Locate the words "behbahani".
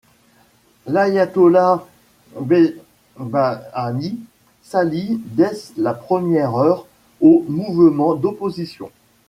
2.39-4.17